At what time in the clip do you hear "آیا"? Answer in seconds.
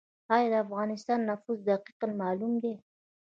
0.33-0.47